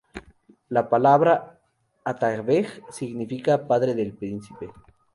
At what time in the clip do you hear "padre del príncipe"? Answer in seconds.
3.67-4.73